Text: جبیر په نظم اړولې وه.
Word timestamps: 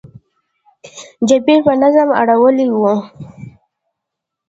جبیر 1.27 1.59
په 1.65 1.73
نظم 1.81 2.09
اړولې 2.21 2.67
وه. 2.81 2.95